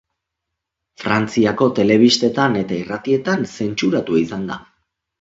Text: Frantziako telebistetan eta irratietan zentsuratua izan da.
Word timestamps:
Frantziako 1.03 1.69
telebistetan 1.81 2.59
eta 2.65 2.77
irratietan 2.81 3.49
zentsuratua 3.63 4.27
izan 4.27 4.53
da. 4.53 4.63